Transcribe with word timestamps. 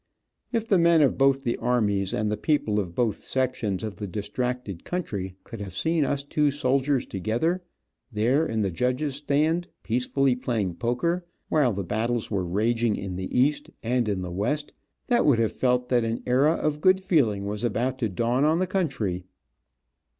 If 0.51 0.67
the 0.67 0.79
men 0.79 1.03
of 1.03 1.15
both 1.15 1.43
the 1.43 1.57
armies, 1.57 2.11
and 2.11 2.31
the 2.31 2.35
people 2.35 2.79
of 2.79 2.95
both 2.95 3.17
sections 3.17 3.83
of 3.83 3.97
the 3.97 4.07
distracted 4.07 4.83
country 4.83 5.35
could 5.43 5.61
have 5.61 5.75
seen 5.77 6.05
us 6.05 6.23
two 6.23 6.49
soldiers 6.49 7.05
together, 7.05 7.61
there 8.11 8.43
in 8.43 8.63
the 8.63 8.71
judges 8.71 9.17
stand, 9.17 9.67
peacefully 9.83 10.35
playing 10.35 10.77
poker, 10.77 11.23
while 11.49 11.71
the 11.71 11.83
battles 11.83 12.31
were 12.31 12.43
raging 12.43 12.95
in 12.95 13.15
the 13.15 13.39
East 13.39 13.69
and 13.83 14.09
in 14.09 14.23
the 14.23 14.31
West, 14.31 14.73
that 15.05 15.23
would 15.23 15.37
have 15.37 15.51
felt 15.55 15.89
that 15.89 16.03
an 16.03 16.23
era 16.25 16.53
of 16.53 16.81
good 16.81 16.99
feeling 16.99 17.45
was 17.45 17.63
about 17.63 17.99
to 17.99 18.09
dawn 18.09 18.43
on 18.43 18.57
the 18.57 18.65
country. 18.65 19.23